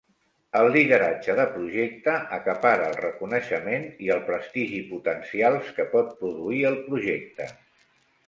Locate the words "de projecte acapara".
1.39-2.87